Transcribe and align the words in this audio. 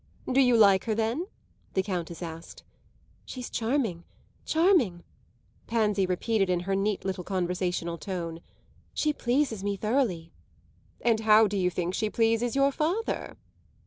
"Do 0.31 0.41
you 0.41 0.57
like 0.57 0.85
her 0.85 0.95
then?" 0.95 1.27
the 1.75 1.83
Countess 1.83 2.23
asked. 2.23 2.63
"She's 3.23 3.51
charming 3.51 4.03
charming," 4.45 5.03
Pansy 5.67 6.07
repeated 6.07 6.49
in 6.49 6.61
her 6.61 6.75
little 6.75 7.17
neat 7.23 7.25
conversational 7.27 7.99
tone. 7.99 8.41
"She 8.95 9.13
pleases 9.13 9.63
me 9.63 9.75
thoroughly." 9.75 10.31
"And 11.01 11.19
how 11.19 11.45
do 11.45 11.55
you 11.55 11.69
think 11.69 11.93
she 11.93 12.09
pleases 12.09 12.55
your 12.55 12.71
father?" 12.71 13.37